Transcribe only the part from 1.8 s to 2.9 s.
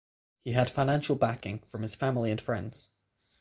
his family and friends.